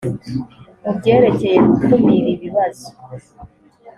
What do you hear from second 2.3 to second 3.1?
ibibazo